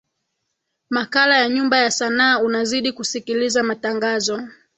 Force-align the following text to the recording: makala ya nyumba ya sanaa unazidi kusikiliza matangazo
makala 0.89 1.37
ya 1.37 1.49
nyumba 1.49 1.77
ya 1.77 1.91
sanaa 1.91 2.39
unazidi 2.39 2.91
kusikiliza 2.91 3.63
matangazo 3.63 4.41